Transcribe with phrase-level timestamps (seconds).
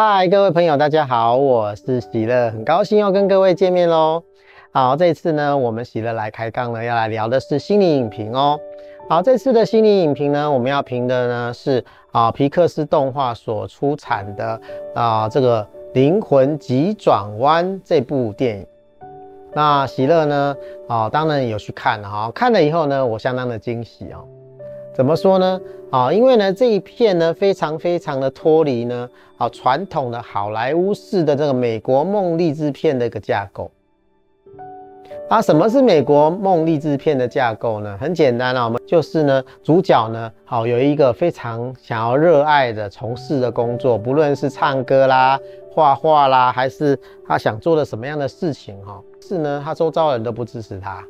[0.00, 4.22] 嗨，各位朋友，大家好，我是喜乐，很高兴又跟各位见面喽。
[4.70, 8.60] 好，这次呢，我们喜乐来开杠呢，要来聊的是心理影评哦。
[9.08, 14.60] 好，这次的心理影评呢，我们要评的呢是啊皮克斯动画所出产的
[14.94, 15.64] 啊这个
[15.94, 18.64] 《灵魂急转弯》这部电影。
[19.52, 20.56] 那喜乐呢，
[20.86, 24.24] 啊当然有去看了哈，看了以后呢，我相当的惊喜哦。
[24.98, 25.60] 怎么说呢？
[25.92, 33.70] 啊，因为呢这一片呢非常非常的脱离呢啊传统的好莱坞式的这个美国梦励志片的一个架构。
[35.28, 37.96] 啊，什么是美国梦励志片的架构呢？
[38.00, 45.38] 很简单啊，我们就是呢主角呢好有一个非常想要热爱的从事的工作，不论是唱歌啦、
[45.70, 51.04] 画画啦，还是他想做的什么样的事情哈，是呢他周遭人都不支持他，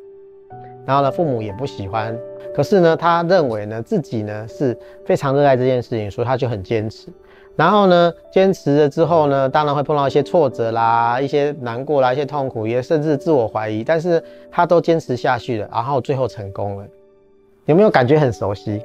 [0.89, 2.17] 然后呢父母也不喜欢。
[2.55, 4.75] 可是呢，他认为呢自己呢是
[5.05, 7.09] 非常热爱这件事情，所以他就很坚持。
[7.55, 13.83] 然后呢，坚持了之后呢，当然会碰到一些挫折啦，一些难过啦，一些痛苦，也甚至自我怀疑。
[13.83, 16.87] 但是他都坚持下去了，然后最后成功了。
[17.65, 18.81] 有没有感觉很熟悉？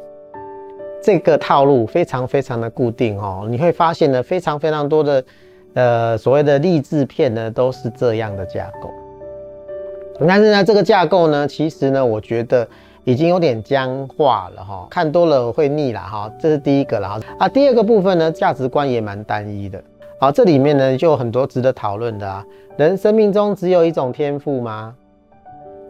[1.03, 3.47] 这个套路非常非常的固定哦。
[3.49, 5.25] 你会发现呢，非常非常多的
[5.73, 8.91] 呃所谓的励志片呢，都是这样的架构。
[10.21, 12.67] 但是呢，这个架构呢，其实呢，我觉得。
[13.07, 17.47] 已经有点僵化了哈，看多了会腻了哈，这是第一个了啊。
[17.47, 19.79] 第二个部分呢，价值观也蛮单一的
[20.19, 20.33] 好。
[20.33, 22.43] 这里面呢就有很多值得讨论的啊。
[22.79, 24.95] 人生命中只有一种天赋吗？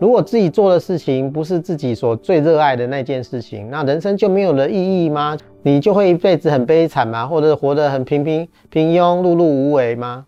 [0.00, 5.38] 如果自己做的事情不是自己所最热爱的那件事情，那人生就没有了意义吗？
[5.62, 7.25] 你就会一辈子很悲惨吗？
[7.25, 10.27] 或者活得很平平平庸、碌碌无为吗？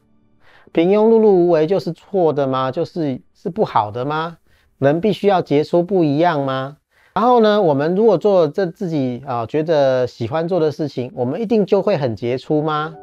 [0.73, 2.71] 平庸、碌碌无为就是错的吗？
[2.71, 4.39] 就是是不好的吗？
[4.79, 6.77] 人必须要杰出不一样吗？
[7.15, 12.95] 然后呢，我们如果做这自己啊觉得喜欢做的事情，我们一定就会很杰出吗？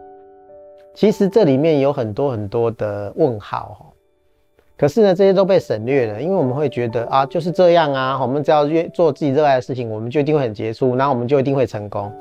[0.93, 3.85] 其实这里面有很多很多的问号哈。
[4.77, 12.11] 可是呢，这些都被省略了，因为我们会觉得啊就是这样啊，我们只要越做自己热爱的事情，我们就一定会很杰出，然后我们就一定会成功，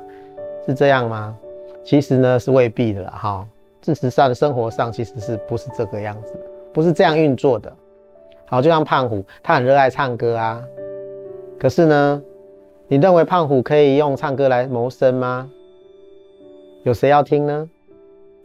[0.66, 1.36] 是这样吗？
[1.84, 3.46] 其实呢是未必的哈。
[3.82, 6.34] 事实上，生活上其实是不是这个样子，
[6.72, 7.72] 不是这样运作的。
[8.46, 10.62] 好，就像胖虎，他很热爱唱歌啊。
[11.58, 12.22] 可是呢，
[12.88, 15.50] 你认为胖虎可以用唱歌来谋生吗？
[16.84, 17.68] 有谁要听呢？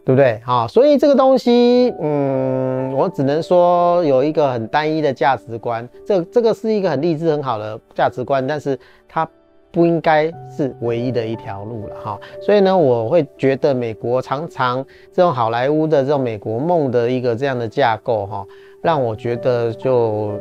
[0.05, 0.39] 对不对？
[0.45, 5.87] 好，所以这个东西，嗯，我只能说有一个很单一的价值观。
[6.05, 9.29] 这这个是一个很励志、很好的价值观，但是它
[9.77, 12.19] 不应该是唯一的一条路了哈。
[12.41, 14.83] 所以呢，我会觉得美国常常
[15.13, 18.43] 这种好莱坞的这种美国梦的一个这样的架构哈。
[18.81, 20.31] 让我觉得就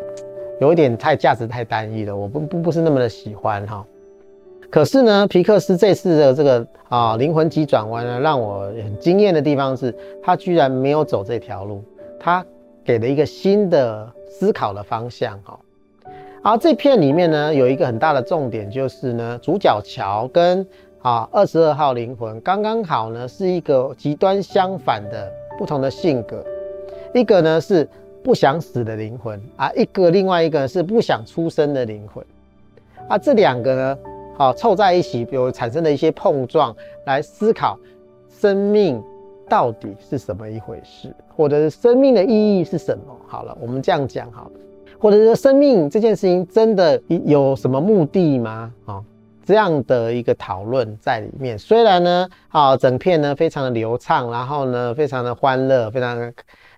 [0.59, 3.85] 有一点太价值太单一了，我不不不是那么的喜欢哈。
[4.71, 11.85] 可是呢，皮克斯这次的这个啊灵魂急转弯呢，让我很惊艳的地方是，他居然没有走这条路，
[12.19, 12.43] 他
[12.83, 15.59] 给了一个新的思考的方向哈。
[16.47, 20.65] 好这片里面呢，有一个很大的重点就是呢，主角乔跟
[21.03, 26.45] 啊二十二号灵魂刚刚好呢是一个极端相反的不同的性格，
[27.13, 27.89] 一个呢是。
[28.23, 32.25] 不想死的灵魂啊，一个另外一个是不想出生的灵魂
[33.09, 33.99] 啊，这两个呢，
[34.37, 36.75] 好凑在一起，有产生了一些碰撞，
[37.05, 37.79] 来思考
[38.29, 39.01] 生命
[39.49, 43.17] 到底是什么一回事，或者生命的意义是什么？
[43.29, 44.51] 好了，我们这样讲好，
[44.99, 48.73] 或者是生命这件事情真的有什么目的吗？
[48.85, 49.03] 啊，
[49.45, 51.59] 这样的一个讨论在里面。
[51.59, 56.33] 虽然呢，啊，整片呢非常的流畅，然后呢非常的欢乐，非常。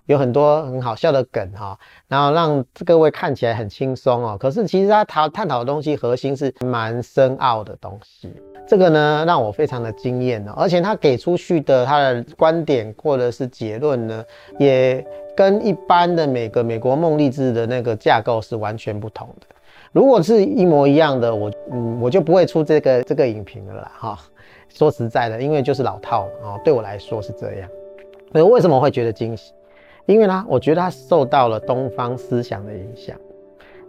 [0.09, 1.77] 有很多很好笑的梗哈，
[2.07, 4.35] 然后让各位看起来很轻松哦。
[4.39, 8.33] 可是其实他讨探讨的东西核心是蛮深奥的东西，
[8.67, 10.53] 这个呢让我非常的惊艳哦。
[10.57, 14.25] 而且他给出去的他的观点或者是结论呢，
[14.57, 15.05] 也
[15.37, 19.45] 跟一般的每个美国梦励志的那个架构是完全不同的。
[19.91, 24.19] 如果是一模一样的，我嗯我就不会出这个这个影评了啦哈。
[24.69, 27.69] 说实在的，因为就是老套啊，对我来说是这样。
[28.31, 29.53] 那为什么会觉得惊喜？
[30.09, 33.15] 因为呢，我觉得他受到了东方思想的影响。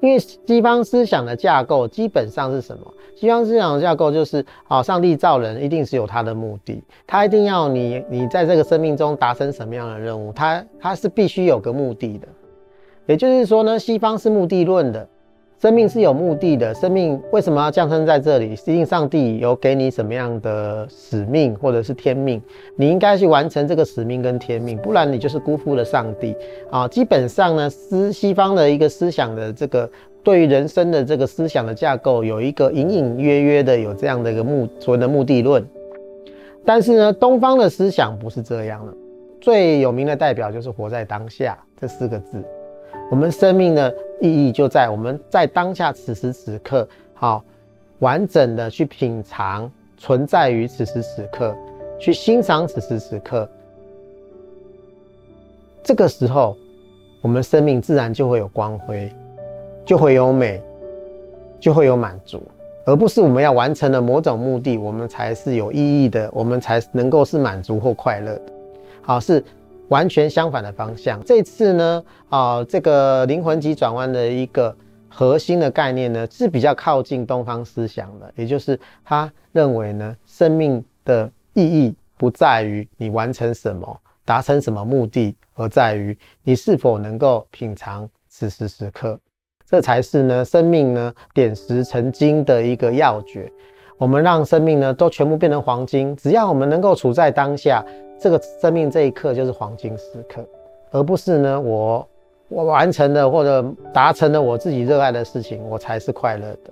[0.02, 2.92] 因为西方思想的架构基本上是什么？
[3.16, 12.28] 西方思想的架构就是，啊，上帝造人一定是有他的目的，他一定要你，你在这个生命中达成什么样的任务，他他是必须有个目的的。
[13.06, 15.08] 也就是说呢，西方是目的论的。
[15.60, 18.56] 生命是有目的的，生命为什么要降生在这里？
[18.56, 22.40] 实际上帝有给你什么样的使命或者是天命？
[22.76, 26.34] 你应该去完成这个使命跟天命，不然你就是辜负了上帝
[26.70, 26.88] 啊！
[26.88, 29.86] 基本上呢，思西方的一个思想的这个
[30.24, 35.62] 对于人生的这个思想的架构，有一个隐隐约约的有这样的一个目所谓的目的论。
[36.64, 38.94] 但是呢，东方的思想不是这样的。
[39.42, 42.42] 最有名的代表就是“活在当下”这四个字。
[43.10, 47.44] 我们生命的意义就在我们在当下此时此刻，好
[47.98, 51.54] 完整的去品尝存在于此时此刻，
[51.98, 53.48] 去欣赏此时此刻。
[55.82, 56.56] 这个时候，
[57.20, 59.12] 我们生命自然就会有光辉，
[59.84, 60.62] 就会有美，
[61.58, 62.40] 就会有满足。
[62.86, 68.40] 而不是我们要完成了某种目的，我们才是有意义的，我们才能够是满足或快乐。
[69.02, 69.44] 好，是
[69.90, 71.22] 完全相反的方向。
[71.24, 74.74] 这次呢，啊，这个灵魂急转弯的一个
[75.08, 89.18] 核心的概念呢，是比较靠近东方思想的，也就是他认为呢，生命的意义不在于你完成什么，达成什么目的，而在于你是否能够品尝此时此刻。
[89.68, 93.50] 这才是呢，生命呢点石成金的一个要诀。
[94.00, 97.84] 我们让生命呢都全部变成黄金，只要我们能够处在当下，
[98.18, 100.42] 这个生命这一刻就是黄金时刻，
[100.90, 102.08] 而不是呢我
[102.48, 103.62] 我完成了或者
[103.92, 106.70] 达成了我自己热爱的事情，我才是快乐的，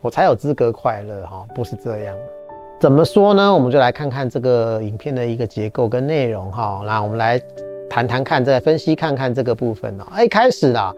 [0.00, 2.16] 我才有资格快乐哈，不是这样。
[2.78, 3.52] 怎么说呢？
[3.52, 6.80] 我们就来看看这个影片的一个结构跟内容哈。
[6.86, 7.42] 那我们来
[7.90, 10.04] 谈谈看，再分析看看这个部分哦。
[10.12, 10.94] 哎，开始了。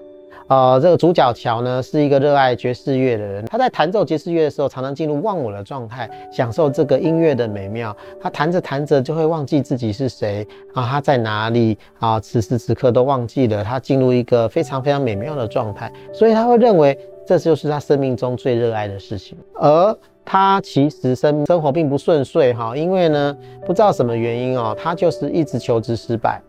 [0.51, 3.45] 呃，这个主角乔呢是一个热爱爵士乐的人。
[3.47, 7.97] 他在弹奏爵士乐的时候，常常进入忘我的状态，享受这个音乐的美妙。
[8.21, 10.45] 他弹着弹着就会忘记自己是谁
[10.75, 12.19] 啊，他在哪里啊？
[12.19, 13.63] 此时此刻都忘记了。
[13.63, 19.39] 他进入一个非常非常美妙的状态，所以他会认为这就是他生命中最热爱的事情。
[19.55, 26.43] 而他其实生生活并不顺遂哈，因为呢不知道什么原因哦，他就是一直求职失败。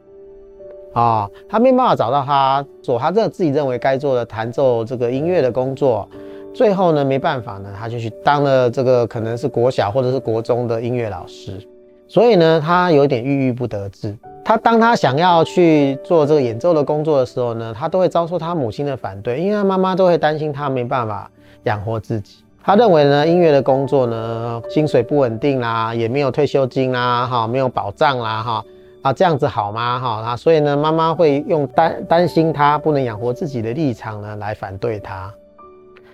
[0.94, 6.08] 啊、哦，他没办法找到他做他这自己认为该做的弹奏这个音乐的工作，
[6.54, 11.66] 最后呢没办法呢，他就去当了这个可能是国小或者是国中的音乐老师，
[12.10, 14.14] 所以呢他有点郁郁不得志。
[14.44, 21.32] 他当他想要去做这个演奏的工作的时候呢，他都会遭受他母亲的反对，因为他妈妈都会担心他没办法
[21.64, 22.44] 养活自己。
[22.62, 28.66] 他认为呢音乐的工作呢薪水不稳定啦，也没有退休金啦，哈，没有保障啦，哈。
[29.01, 30.00] 啊，这样子好吗？
[30.00, 35.33] 哈，啊，所以呢，妈妈会用担担心他不能养活自己的立场呢，来反对他。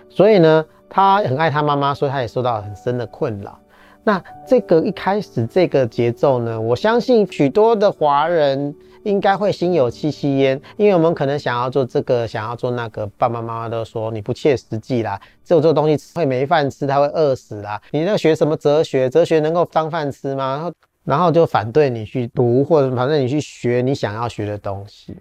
[0.08, 3.58] 所以呢，他很爱他妈妈，所以他也受到很深的困扰。
[4.04, 17.78] 那这个一开始这个节奏呢，我相信许多的华人应该会心有戚戚焉，因为我们可能想要做这个，想要做那个，爸爸妈妈都说你不切实际啦，只有这个东西会没饭吃，他会饿死啦。
[17.90, 19.10] 你那学什么哲学？
[19.10, 20.54] 哲学能够当饭吃吗？
[20.56, 20.72] 然后
[21.08, 25.16] 然后就反对你去读，或者反正你去学你想要学的东西。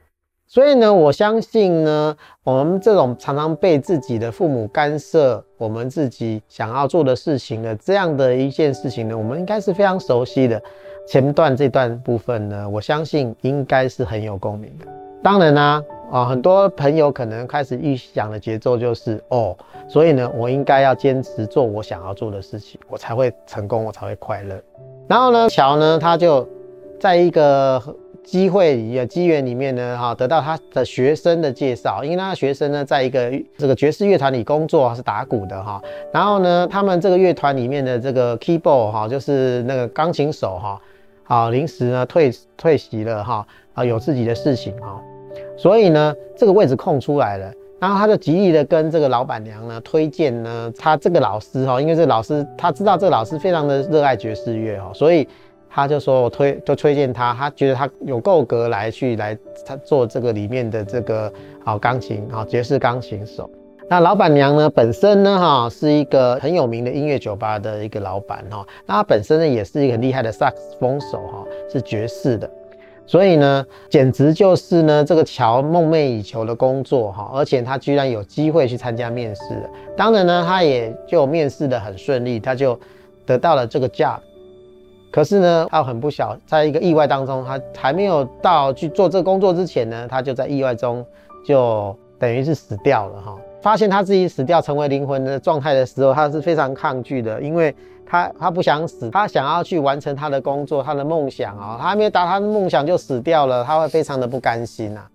[0.45, 10.61] 所以呢，我相信呢，我们这种常常被自己的父母干涉我们自己想要做的事情的这样的一件事情呢，我们应该是非常熟悉的。
[11.07, 14.85] 前段这段部分呢，我相信应该是很有共鸣的。
[15.23, 15.81] 当然啦。
[16.09, 19.53] 啊，很多朋友可能开始预想的节奏就是哦，
[19.89, 24.57] 所以呢，我应该要坚持做我想要做的事情，我才会成功，我才会快乐。
[25.07, 26.48] 然后呢，乔呢，他就
[27.00, 27.81] 在一个
[28.24, 35.81] 机会里、机缘里面呢，哈，得到他的学生的介绍，因为他的学生呢，在一个这个爵士乐团里工作，是打鼓的哈。
[36.13, 40.81] 然后呢，他们这个乐团里面的这个 keyboard 哈，就是那个钢琴手哈，
[41.24, 45.02] 啊，临时呢退退席了哈，啊，有自己的事情哈。
[45.57, 55.27] 所以呢，这个位置空出来了，然后他就极力的跟这个老板娘呢推荐呢，他这个老师哈，因为这老师他知道这老师非常的热爱爵士乐哈，所以
[55.69, 61.31] 他就说我推就推荐他，他觉得他有够格来去来他做这个里面的这个
[61.63, 63.47] 好钢琴啊爵士钢琴手。
[63.89, 72.49] 那老板娘呢本身呢哈是一个很有名的音乐酒吧的一个老板哈，那他本身呢也是一个很厉害的萨克斯风手哈，是爵士的。
[73.07, 79.69] 所以呢，简直就是呢，这个乔梦寐以求的工作哈，而且他居然有机会去参加面试了。
[79.95, 82.78] 当然呢，他也就面试得很顺利，他就
[83.26, 84.18] 得到了这个 job。
[85.09, 91.04] 可是呢，他很不巧，在一个意外当中，他还没有到去做这个工作之前呢，他就在意外中
[91.45, 93.37] 就等于是死掉了哈。
[93.61, 97.73] 发现他自己死掉，成为灵魂的状态的时候，他是非常抗拒的，因为。
[98.09, 105.09] 他他不想死，他想要去完成他的工作，他的梦想啊、他还没有达他的梦想就死掉了，他会非常的不甘心呐、啊。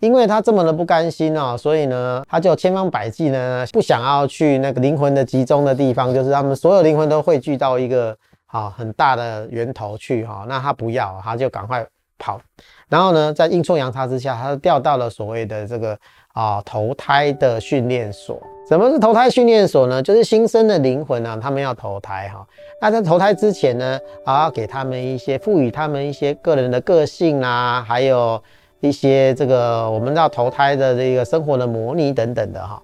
[0.00, 10.44] 因为他这么的不甘心哦、所以呢，他就千方百计呢，不想要去那个灵魂的集中的地方，就是他们所有灵魂都汇聚到一个好很大的源头去哈。
[10.46, 11.86] 那他不要，他就赶快
[12.18, 12.40] 跑，
[12.88, 15.98] 然后呢，在阴错阳差之下，他就调到了所谓的这个
[16.32, 18.40] 啊投胎的训练所。
[18.66, 20.02] 什么是投胎训练所呢？
[20.02, 22.46] 就是新生的灵魂啊，他们要投胎哈。
[22.80, 28.42] 那在投胎之前呢，啊，给他们一些赋予他们一些个人的个性啊，还有
[28.80, 32.82] 一些这个我们要投胎的这个生活的模拟等等的哈。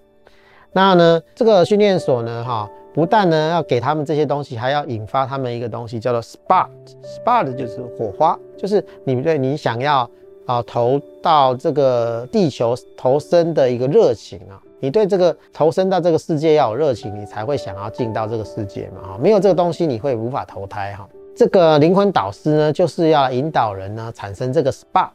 [0.72, 10.08] 那呢，这个训练所呢，哈，不但呢要给他们这些东西，还要引发他们一个东西，叫做 spark，spark 就是火花，就是你对你想要
[10.46, 21.08] 啊投到这个地球投生的一个热情啊，你对这个投生到这个世界要有热情，你才会想要进到这个世界嘛，哈，没有这个东西你会无法投胎哈。
[21.36, 25.08] 这个灵魂导师呢，就是要引导人呢产生这个 spark。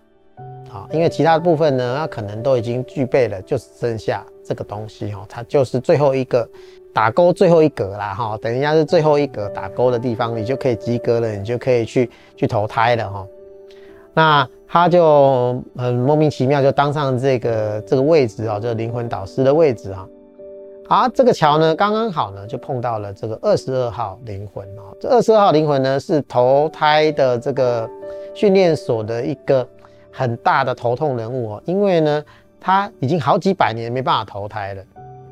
[0.70, 6.48] 好，因为其他部分呢，那可能都已经具备了，就剩下这个东西哈，它就是最后一个
[6.94, 13.28] 打勾最后一格啦哈，等一下是最后一格打勾的地方，你就可以及格了，你就可以去去投胎了哈。
[14.14, 20.08] 那他就很莫名其妙就当上这个这个位置啊，这灵魂导师的位置啊。
[20.88, 27.90] 好，这个桥呢刚刚好呢就碰到了这个二十二号灵魂啊，这二十二号灵魂呢是投胎的这个
[28.36, 29.68] 训练所的一个。
[30.18, 32.24] 很大的头痛人物哦，因为呢，
[32.66, 34.84] 他已经好几百年没办法投胎了。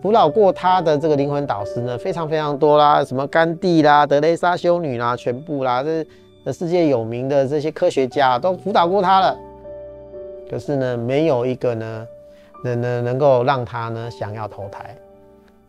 [0.04, 5.84] 辅导过他的这个灵魂导师呢，非常非常多啦，什么甘地啦、德蕾莎修女啦，全部啦，
[6.46, 9.36] 这世界有名的这些科学家都辅导过他了。
[10.48, 12.08] 可是呢，没有一个呢，
[12.64, 14.96] 能能能够让他呢想要投胎，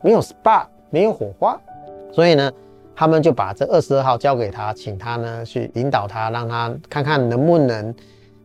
[0.02, 1.58] 没有 spark，没有火花，
[2.12, 2.52] 所以呢，
[2.94, 7.94] 他们就把这二十二号交给他，请他呢去引导他，让他看看能不能。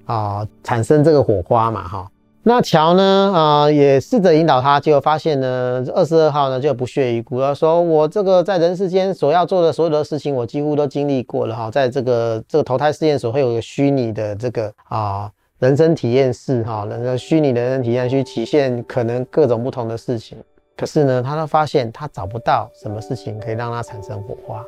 [0.06, 2.12] 啊，产生这个火花嘛，哈。
[2.42, 11.70] 那乔呢，啊，也试着引导他，结果发现呢，二十二号呢就不屑一顾，他说：“我这个在人世间所要做的所有的事情，我几乎都经历过了，哈。
[11.70, 15.30] 在这个这个投胎试验所会有个虚拟的这个啊
[15.60, 20.38] 人生体验室，哈，那个虚拟的人生体验去体现可能各种不同的事情。
[20.78, 24.66] 可是呢，他都发现他找不到什么事情可以让他产生火花。”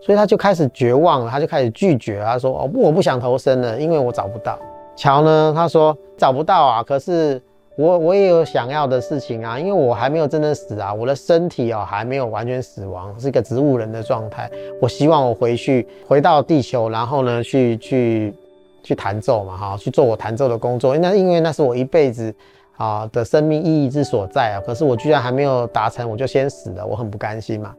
[0.00, 2.22] 所以他就开始绝望了，他就开始拒绝。
[2.24, 4.56] 他说：“哦不，我不想投生了，因为我找不到。”
[4.96, 7.40] 乔呢，他说：“找不到啊，可是
[7.76, 14.50] 我我也有想要的事情啊，因为我还没有真的死啊，我的身体哦还没有完全死亡，是一个植物人的状态。
[14.80, 18.34] 我希望我回去回到地球，然后呢去去
[18.82, 20.96] 去弹奏嘛，哈，去做我弹奏的工作。
[20.96, 22.32] 那因为那是我一辈子
[22.76, 27.74] 啊的生命意义之所在啊，可是我居然还没有达成，我就先死了，我很不甘心嘛。”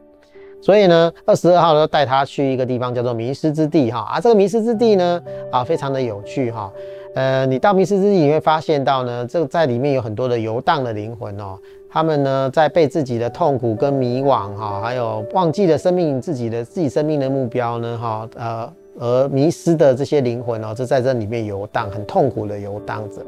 [0.62, 6.72] 所以呢，二十二号呢带他去一个地方叫做迷失之地哈啊，这个迷失之地呢啊非常的有趣哈，
[7.16, 11.58] 呃，你到迷失之地你会发现到呢，这个在里面有很多的游荡的灵魂哦，
[11.88, 23.22] 他们呢在被自己的痛苦跟迷惘哈，还有忘记了生命自己的自己生命的目标呢哈，呃而迷失的这些灵魂哦，就在这里面游荡，很痛苦的游荡着。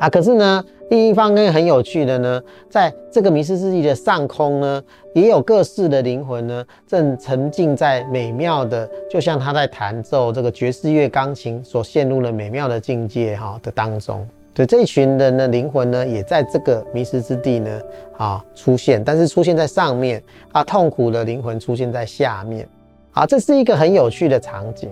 [0.00, 4.82] 啊，可是呢，另一方面很有趣的呢，在这个迷失之地的上空呢，
[5.14, 14.26] 也有各式的灵魂呢，正沉浸在美妙的，就像他在弹奏这个爵士乐钢琴所陷入了美妙的境界哈的当中。
[14.54, 17.80] 对，这一群人的灵魂呢，也在这个迷失之地呢
[18.16, 22.68] 啊出现，但是出现在上面啊，痛苦的灵魂出现在下面。
[23.12, 24.90] 啊，这是一个很有趣的场景。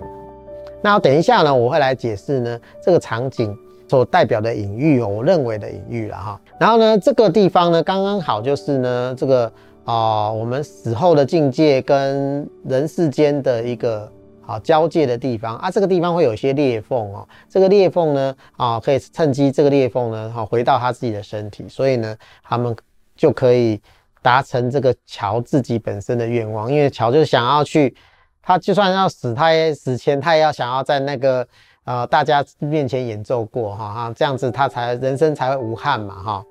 [0.81, 3.55] 那等一下呢，我会来解释呢这个场景。
[3.89, 6.39] 所代表的隐喻哦，我认为的隐喻了哈。
[6.57, 9.51] 然后呢，这个地方呢，刚刚好就是呢，这个
[9.83, 14.11] 啊、我们死后的境界跟人世间的一个
[14.45, 15.71] 啊交界的地方啊。
[15.71, 22.75] 这个地方会有一些裂缝哦，这个裂缝呢啊，可以趁机这个裂缝呢，哈，回到他自己的身体，所以呢，他们
[23.15, 23.81] 就可以
[24.21, 26.71] 达成这个乔自己本身的愿望。
[26.71, 27.95] 因为乔就想要去，
[28.41, 31.47] 他就算要死，他也死前他也要想要在那个。
[31.83, 36.45] 呃，大家面前演奏过哈哈，这样子他才人生才会无憾嘛哈，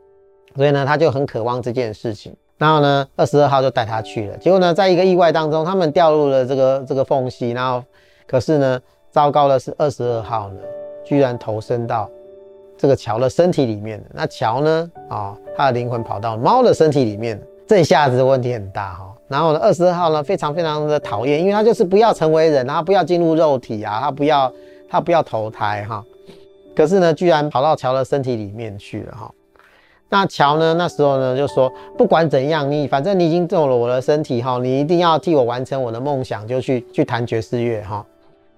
[0.56, 2.36] 所以呢，他就很渴望这件事情。
[2.60, 4.36] 然后呢，二十二号就带他去了。
[4.36, 7.52] 结果呢，在一个意外当中，他们掉入了这个这个缝隙。
[7.52, 7.82] 然后，
[8.26, 8.78] 可是呢，
[9.10, 10.60] 糟糕的是，二十二号呢，
[11.02, 12.06] 居然投身到
[12.76, 14.04] 这个乔的身体里面。
[14.12, 17.42] 那乔呢，啊、他的灵魂跑到猫的身体里面了。
[17.66, 19.14] 这一下子问题很大哈。
[19.26, 24.52] 然后呢，二十二号呢，非常非常的讨厌，因为他就是不要成为人，他不要进入肉体啊，他不要。
[24.92, 26.04] 他不要投胎哈，
[26.74, 29.30] 可是呢，居然跑到乔的身体里面去了哈。
[30.10, 38.04] 那乔呢，那时候呢就说，不管怎样，你反正你已经做了我的身体哈，你一定要替我完成我的梦想，就去去弹爵士乐哈。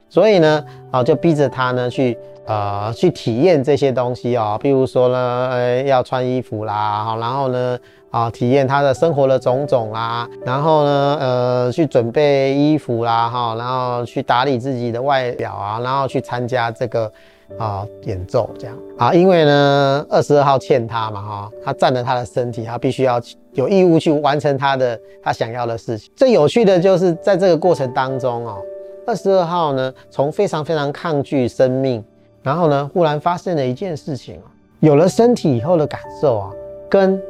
[0.09, 7.79] 所以呢，啊，就逼着他呢去呃去体验这些东西哦，比如说呢，呃，要穿衣服啦，然后呢。
[8.13, 17.11] 啊，体验他的生活的种种啦，然后呢，呃，去准备衣服啦，哈，然后去打理自己的外表啊，然后去参加这个
[17.59, 23.21] 啊演奏这样啊，因为呢二十二号欠他嘛哈，他占了他的身体，他必须要
[23.53, 26.11] 有义务去完成他的他想要的事情。
[26.17, 28.59] 最有趣的就是在这个过程当中哦，
[29.07, 32.03] 二十二号呢从非常非常抗拒生命，
[32.43, 34.41] 然后呢忽然发生了一件事情，
[34.81, 36.51] 有了身体以后的感受啊，
[36.89, 37.21] 跟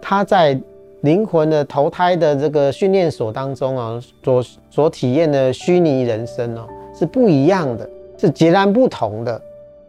[0.00, 0.58] 他在
[1.02, 9.40] 灵魂的投胎的这个训练所当中啊，所所体验的虚拟人生哦，是不一样的，是截然不同的。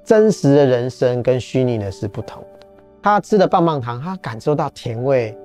[0.03, 2.67] 真实的人生跟虚拟的是不同的。
[3.01, 5.37] 他吃的棒棒糖，他感受到甜味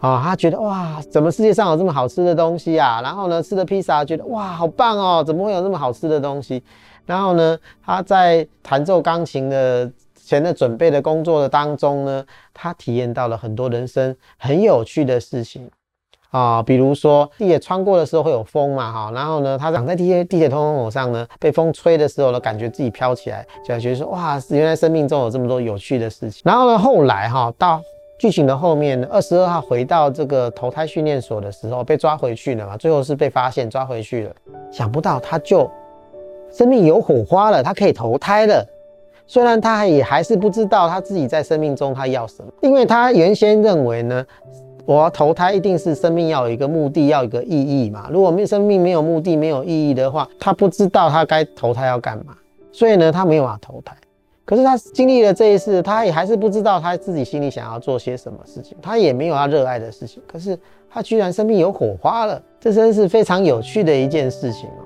[0.00, 3.00] 啊，他觉得哇，怎么世界上有这么好吃的东西啊？
[3.02, 6.62] 然后呢，吃的披萨，觉得哇，好棒哦，怎么会有这么好吃的东西？
[7.04, 15.70] 然后呢，他在弹奏钢琴的前的准备的工作的当中呢，他体验到了很多人生很有趣的事情
[16.30, 26.42] 啊，比如说地铁穿过的时候会有风嘛，哈，然后呢，他躺在地铁地铁通风口上呢，被风吹的时候呢，感觉自己飘起来，就觉得说哇，原来生命中有这么多有趣的事情。
[26.44, 27.82] 然后呢，后来哈，到
[28.18, 34.32] 剧情的后面，二十二号回到这个投胎训练所的时候，被抓回去了嘛，最后是被发现抓回去了，
[34.70, 35.68] 想不到他就
[36.52, 38.64] 生命有火花了，他可以投胎了。
[39.26, 44.26] 虽然他也还是不知道他自己在生命中他要什么，因为他原先认为呢，
[44.84, 48.08] 我要投胎一定是生命要有一个目的，要有一个意义嘛。
[48.10, 52.34] 如果没生命没有目的、没有意义的话，他不知道他该投胎要干嘛，
[52.72, 53.94] 所以呢，他没有办法投胎。
[54.44, 60.20] 可是他经历了这一次，他也还是不知道他自己心里想要做些什么事情，他也没有他热爱的事情。
[60.26, 60.58] 可是
[60.90, 64.82] 他居然生命有火花了，这真是非常有趣的一件事情哦。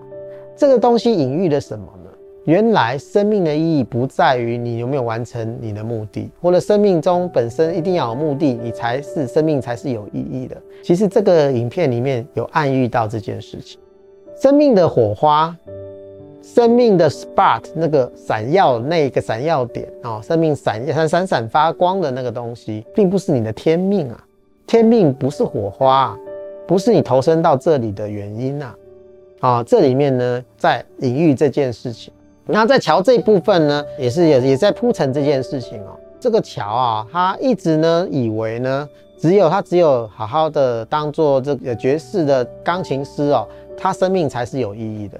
[0.54, 2.10] 这个东西隐喻了什么呢？
[2.44, 10.54] 原来生命的意义不在于你有没有完成你的目的，或者生命中本身一定要有目的，你才是生命才是有意义的。
[10.82, 13.80] 其实这个影片里面有暗喻到这件事情，
[14.38, 15.56] 生命的火花，
[16.42, 24.22] 生命的 spark 那个闪耀那个闪耀点啊，生命闪闪闪闪发光的那个东西，并不是你的天命啊，
[24.66, 26.14] 天命不是火花，
[26.66, 28.76] 不是你投身到这里的原因啊，
[29.40, 32.12] 啊，这里面呢在隐喻这件事情。
[32.46, 35.98] 那在桥这一部分呢，也是也也在铺陈这件事情哦。
[36.20, 45.18] 这个桥啊，他一直呢以为呢，只有他只有好好的当做这个爵士的钢琴师哦，他生命才是有意义的。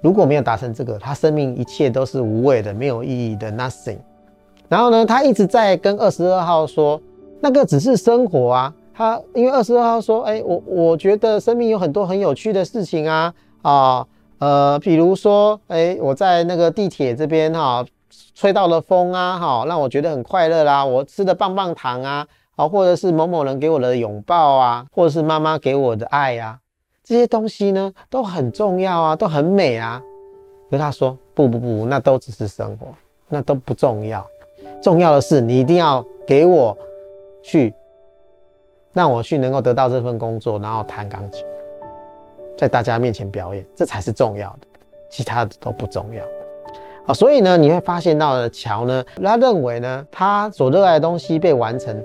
[0.00, 3.98] 如果没有达成这个，他生命一切都是无谓的、没有意义的，nothing。
[4.68, 7.00] 然后呢，他一直在跟二十二号说，
[7.40, 8.74] 那个只是生活啊。
[8.94, 14.06] 他因为二十二号说，哎，我我觉得生命有很多很有趣的事情啊啊。
[14.40, 17.84] 呃比如说，哎、我在那个地铁这边哈，
[18.34, 20.84] 吹到了风啊，哈，让我觉得很快乐啦。
[20.84, 22.26] 我吃的棒棒糖啊，
[22.56, 26.58] 啊，或者是某某人给我的拥抱啊，或者是妈妈给我的爱啊，
[27.04, 30.02] 这些东西呢都很重要啊，都很美啊。
[30.70, 32.86] 可是他说，不不不，那都只是生活，
[33.28, 34.26] 那都不重要。
[34.80, 36.76] 重要的是，你一定要给我
[37.42, 37.74] 去，
[38.94, 41.44] 让我去能够得到这份工作，然后弹钢琴。
[42.60, 44.66] 在大家面前表演，这才是重要的，
[45.08, 46.22] 其他的都不重要。
[47.06, 52.04] 啊，所以呢，你会发现到了乔呢，他认为呢，他所热爱的东西被完成，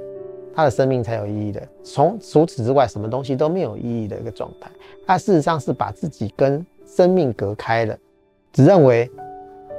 [0.56, 1.62] 他的生命才有意义的。
[1.84, 4.72] 从除此之外，什么东西都没有意义的一个状态。
[5.06, 7.98] 他事实上是把自己跟生命隔开了，
[8.54, 9.12] 只认为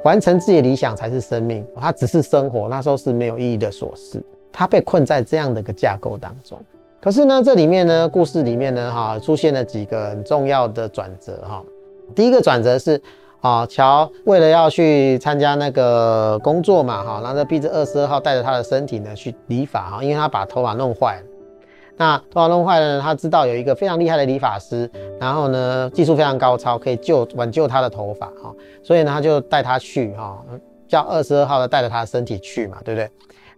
[0.04, 4.22] 完成自己的理想才是生命，他只是生活，那时候是没有意义的琐事。
[4.52, 6.58] 他被困在这样的一个架构当中。
[7.06, 11.62] 可是呢，这里面呢，故事里面呢，哈，出现了几个很重要的转折，哈。
[12.16, 13.00] 第一个转折是，
[13.40, 21.26] 啊，乔为了要去参加那个工作嘛，哈，然后逼着二十二号带着他的身体呢去理发，哈，因为他把头发弄坏了。
[21.96, 24.90] 那头发弄坏了呢，他知道有一个非常厉害的理发师，
[25.20, 30.42] 然后呢，技术非常高超，可以救挽救他的头发，哈，所以呢，他就带他去，哈，
[30.88, 33.08] 叫二十二号的带着他的身体去嘛，对不对？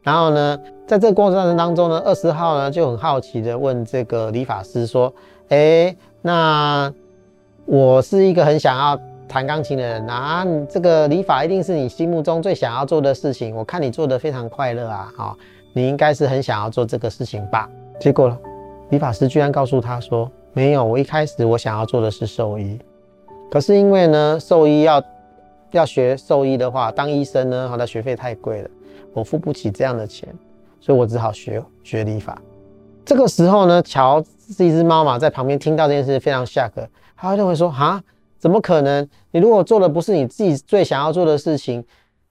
[0.09, 5.13] 然后呢，在这个过程当中呢，二十号呢就很好奇的问这个理发师说
[5.51, 6.91] ：“哎，那
[7.67, 13.55] 我是一个很想要弹钢琴的人啊，这个理发一定是你心目中最想要做的事情。
[13.55, 15.37] 我看你做的非常快乐啊，哈，
[15.75, 17.69] 你应该是很想要做这个事情吧？”
[18.01, 18.35] 结果
[18.89, 22.79] 理发师居然告诉他说：“没有，我一开始我想要做的是兽医，
[23.51, 25.05] 可是因为呢，兽医要
[25.73, 28.71] 要学兽医的话，当医生呢，好的学费太贵了。”
[29.13, 30.29] 我付不起这样的钱，
[30.81, 32.37] 所以我只好学学理发。
[33.05, 34.23] 这个时候呢，乔
[34.55, 36.71] 是一只猫嘛，在旁边听到这件事非常 shock，
[37.17, 38.03] 他会说：哈，
[38.39, 39.09] 怎么可能？
[39.31, 41.83] 你如果做的不是你自己最想要做的事情，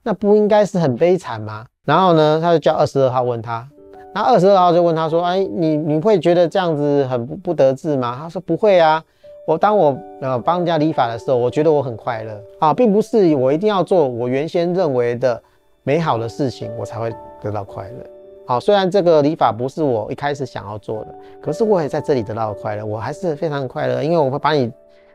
[0.02, 1.66] 那不应该是很悲惨吗？
[1.84, 3.68] 然后呢，他就叫二十二号问他，
[4.14, 8.16] 那二十二号就问他说：哎，你你会觉得这样子很不不得志吗？
[8.16, 9.02] 他说：不会啊，
[9.46, 15.42] 我当我呃帮人家理发的时候，我觉得我很快乐啊，并不是我一定要做我原先认为的
[15.88, 18.06] 美好的事情，我才会得到快乐。
[18.46, 24.70] 好，虽然这个礼法不是我一开始想要做的，可是我也在这里得到了快乐，我还是非常快乐，因为我会把你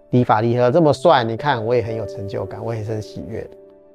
[0.10, 3.50] 礼法礼得这么帅，你看我也很有成就感，我也很喜悦的。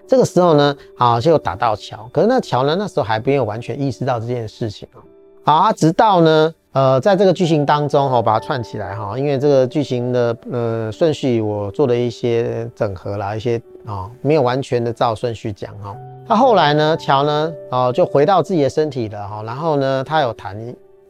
[0.06, 5.02] 这个时候呢，好就打到桥，可是那桥呢，那时候还没有完全意识到这件事情啊。
[5.48, 6.54] 好啊，直到呢。
[6.72, 13.56] 呃，在这个剧情当中哈，把它串起来哈，因为这个剧情的呃顺序我做了一些整合啦，一些
[13.86, 15.96] 啊、哦、没有完全的照顺序讲哈。
[16.26, 20.54] 他后来呢，乔呢哦就回到自己的身体了哈，然后呢他有弹，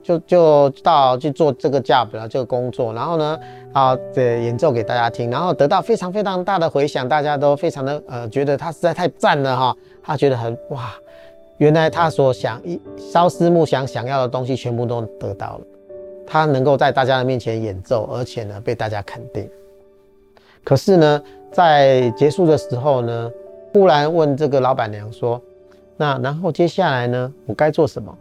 [0.05, 3.37] 就就到去做这个 job 了这个工作，然后呢
[3.72, 10.94] 啊对演奏给大家听，然后得到非常非常大的回响，大家都非常的呃觉得他实在太赞了哈，他觉得很哇。
[11.58, 12.80] 原来他所想一
[13.12, 15.64] 朝思暮想想要的东西全部都得到了，
[16.26, 19.48] 他能够在大家的面前演奏，而且呢被大家肯定。
[20.64, 23.30] 可是呢，在结束的时候呢，
[23.72, 25.40] 忽然问这个老板娘说
[25.96, 28.16] ：“那然后接下来呢，我该做什么？”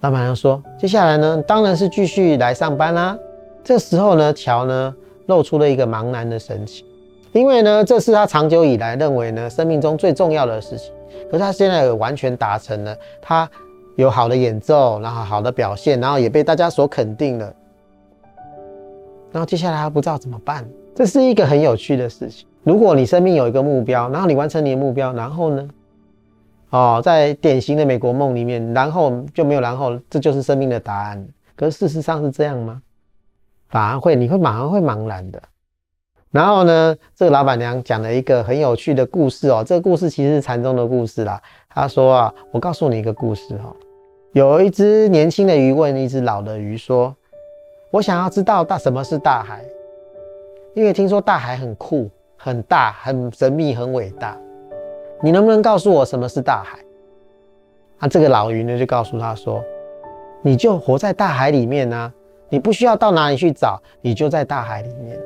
[0.00, 3.16] 老板娘说：“接下来呢，当然是继续来上班啦。”
[3.62, 4.92] 这时候呢，乔呢
[5.26, 6.84] 露出了一个茫然的神情，
[7.32, 10.92] 因为呢，这是他长久以来认为呢生命中最重要的事情。
[11.30, 13.48] 可是他现在完全达成了，他
[13.96, 17.54] 有好的演奏，然后好的表现，然后也被大家所肯定了。
[19.30, 22.46] 然后接下来他不知道怎么办，这是一个很有趣的事情。
[22.64, 25.68] 如果你生命有一个目标，然后你完成你的目标，然后呢？
[26.70, 31.26] 哦，在典型的美国梦里面，然后就没有然后，这就是生命的答案。
[31.54, 32.80] 可是事实上是这样吗？
[33.68, 35.42] 反而会，你会马上会茫然的。
[36.32, 39.62] 然后呢，这个老板娘讲了一个很有趣的故事哦。
[39.64, 41.38] 这个故事其实是禅宗的故事啦。
[41.68, 43.70] 她说啊，我告诉你一个故事哈。
[44.32, 47.14] 有一只年轻的鱼问一只老的鱼说
[47.92, 49.62] ：“我想要知道大什么是大海，
[50.74, 54.34] 因为听说大海很酷、很大、很神秘、很伟大。
[55.22, 56.78] 你能不能告诉我什么是大海？”
[58.00, 59.62] 啊，这个老鱼呢就告诉他说
[60.40, 62.10] ：“你就活在大海里面啊，
[62.48, 65.20] 你不需要到哪里去找，你就在大海里面。”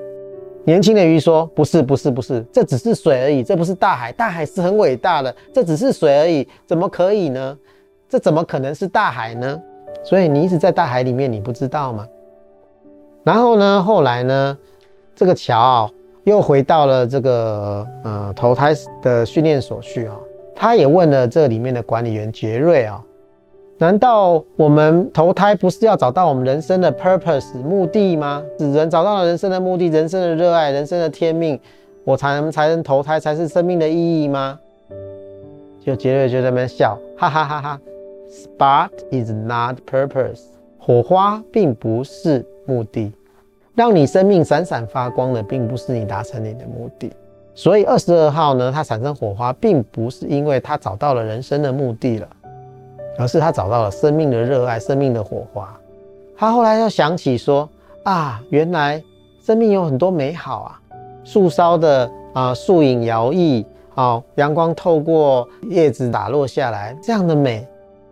[0.66, 4.11] 年轻的鱼说：“不是，不是，不是，这只是水而已，这不是大海。
[4.11, 7.57] 大海是很伟大的，这只是水而已，怎么可以呢？
[8.09, 9.62] 这怎么可能是大海呢？
[10.02, 12.05] 所以你一直在大海里面，你不知道吗？”
[13.22, 14.59] 然后呢，后来呢，
[15.14, 15.88] 这个乔
[16.24, 20.16] 又回到了这个呃投胎的训练所去啊，
[20.52, 23.00] 他也问了这里面的管理员杰瑞啊。
[23.78, 28.42] 难道我们投胎不是要找到我们人生的 purpose 目的吗？
[28.58, 31.60] 使人找到了人生的目的、人生的热爱、人生的天命，
[32.02, 34.58] 我才能才能投胎，才是生命的意义吗？
[35.84, 37.80] 就杰瑞就在那边笑，哈哈哈哈。
[38.30, 40.40] Spark is not purpose，
[40.78, 43.12] 火花并不是目的，
[43.74, 47.12] 让你生命闪闪发光的，并不是你达成你的目的。
[47.54, 52.26] 所以二十二号呢，它产生火花，并不是因为它找到了人生的目的了。
[53.18, 55.79] 而是他找到了生命的热爱，生命的火花。
[56.37, 57.68] 他后来又想起说
[58.05, 59.02] ：“啊，原来
[59.42, 60.81] 生命有很多美好啊！
[61.24, 67.66] 树梢的啊，树影摇曳，啊，阳光透过叶子打落下来，这样的美，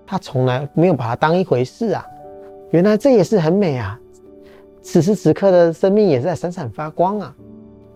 [0.07, 2.07] 他从来没有把它当一回事啊！
[2.71, 3.99] 原来这也是很美啊！
[4.83, 7.35] 此时此刻的生命也是在闪闪发光啊！”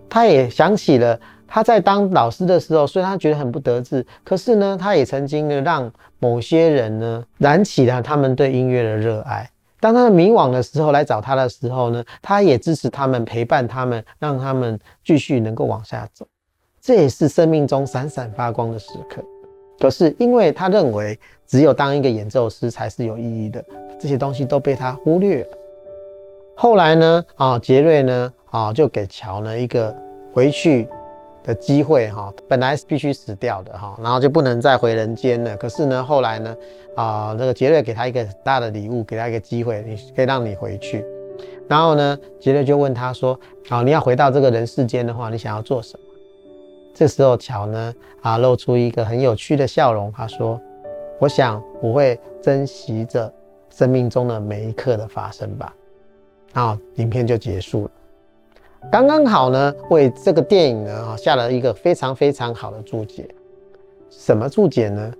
[0.09, 1.19] 他也想起了。
[1.51, 9.49] 他在当老师的时候，虽然他觉得很不得志，可是呢，他也曾经让某些人呢燃起了他们对音乐的热爱。
[9.81, 16.27] 当他们迷惘的时候来找他的时候呢，他也支持他们，陪伴他们，让他们继续能够往下走。
[16.81, 19.23] 这也是生命中闪闪发光的时刻。
[19.79, 23.65] 可是因为他认为只有当一个演奏师才是有意义的，
[24.01, 25.51] 这些东西都被他忽略了。
[26.57, 29.95] 后来呢，啊，杰瑞呢，啊，就给乔呢一个
[30.33, 30.89] 回去。
[31.49, 35.57] 的机会哈，本来是必须死掉的哈，然后就不能再回人间了。
[35.57, 36.55] 可是呢，后来呢，
[36.95, 41.03] 啊，那个杰瑞给他一个很大的礼物，给他一个机会，你可以让你回去。
[41.67, 43.39] 然后呢，杰瑞就问他说
[43.71, 46.05] ：“啊，你要回到这个人世间的话，你想要做什么？”
[46.95, 50.61] 这时候乔呢，啊，露出一个很有趣的笑容，他说
[51.19, 53.33] ：“我想我会珍惜着
[53.71, 55.75] 生命中的每一刻的发生吧。”
[56.53, 57.91] 然后影片就结束了。
[58.91, 63.29] 刚刚好呢，为这个电影呢下了一个非常非常好的注解。
[64.09, 65.13] 什么注解呢？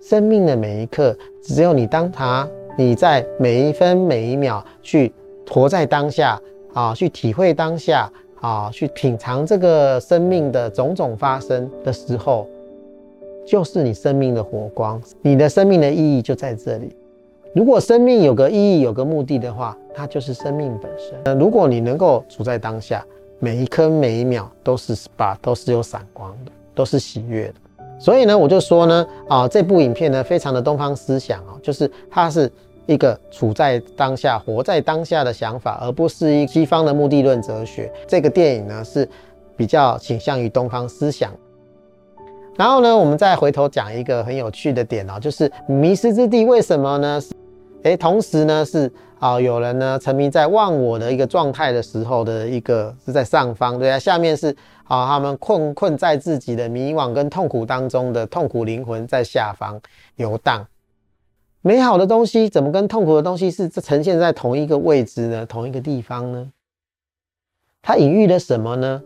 [0.00, 2.48] 生命的每一刻，只有你当他，
[2.78, 5.12] 你在每一分每一秒去
[5.50, 6.40] 活在当下
[6.72, 8.08] 啊，去体会当下
[8.40, 12.46] 啊，去品尝这个生命的种种发生的时候，
[13.44, 16.94] 就是你生命的火光，你的生命的意义就在这里。
[17.54, 21.14] 如果生命有个意义、有个目的的话，它就是生命本身。
[21.24, 23.04] 那如果你能够处在当下，
[23.38, 27.54] 每一刻每一秒都是 SPA，都是有闪光的，都是喜悦的。
[27.98, 32.50] 所以呢，我就说呢，啊，这部影片呢，非常的东方思想哦，就是它是
[32.84, 37.90] 一个处在当下、活在当下的想法，而不是一西方的目的论哲学。
[38.06, 39.08] 这个电影呢，是
[39.56, 41.32] 比较倾向于东方思想。
[42.54, 47.20] 然后呢，我们再回头讲一个很有趣的点哦，就是迷失之地为什么呢？
[47.86, 54.48] 诶，同时呢是啊，有人呢沉迷在忘我的一个状态的时候的一个是在上方，对啊，下面是
[54.82, 59.80] 啊他们困困在自己的迷惘跟痛苦当中的痛苦灵魂在下方
[60.16, 60.66] 游荡。
[61.62, 65.46] 美好的东西怎么跟痛苦的东西是呈现在同一个位置呢？
[65.46, 66.50] 同一个地方呢？
[67.82, 69.00] 它隐喻了什么呢？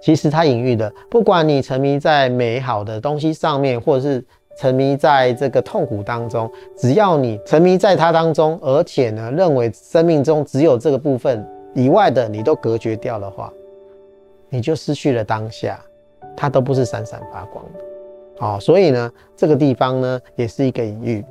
[0.00, 4.24] 其实它隐喻的，不管你沉迷在美好的东西上面，或者是。
[4.56, 13.52] 沉迷在这个痛苦当中，只要你沉迷在它当中，而且呢，认为生命中只有这个部分以外的你都隔绝掉的话，
[14.48, 15.80] 你就失去了当下，
[16.36, 17.80] 它都不是闪闪发光的。
[18.44, 21.24] 哦，所以呢，这个地方呢，也是一个隐喻。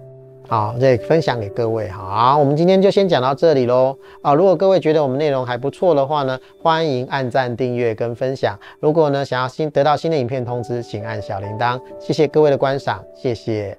[0.50, 1.88] 好，这分享给各位。
[1.90, 3.96] 好，我们今天就先讲到这里喽。
[4.24, 8.58] 啊，如果各位觉得我们内容还不错的话呢，欢迎按赞、订阅跟分享。
[8.80, 11.80] 如果呢，想要新得到新的影片通知，请按小铃铛。
[12.00, 13.78] 谢谢各位的观赏，谢谢。